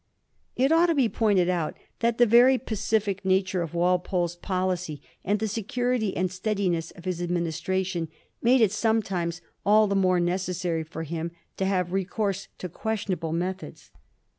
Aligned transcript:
It 0.55 0.71
ought 0.71 0.87
to 0.87 0.95
be 0.95 1.07
pointed 1.07 1.47
out 1.47 1.77
that 1.99 2.17
the 2.17 2.25
very 2.25 2.57
pacific 2.57 3.23
nature 3.23 3.61
of 3.61 3.75
Walpole's 3.75 4.35
policy 4.35 4.99
and 5.23 5.37
the 5.37 5.47
security 5.47 6.17
and 6.17 6.31
steadi 6.31 6.71
ness 6.71 6.89
of 6.89 7.05
his 7.05 7.21
administration 7.21 8.07
made 8.41 8.61
it 8.61 8.71
sometimes 8.71 9.41
all 9.63 9.85
the 9.85 9.95
more 9.95 10.19
necessary 10.19 10.81
for 10.81 11.03
him 11.03 11.29
to 11.57 11.65
have 11.65 11.93
recourse 11.93 12.47
to 12.57 12.67
question 12.67 13.11
able 13.11 13.31
methods. 13.31 13.91